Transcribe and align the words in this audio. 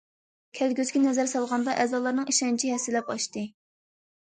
كەلگۈسىگە 0.59 1.01
نەزەر 1.03 1.29
سالغاندا، 1.35 1.77
ئەزالارنىڭ 1.85 2.33
ئىشەنچى 2.33 2.75
ھەسسىلەپ 2.75 3.15
ئاشتى. 3.17 3.47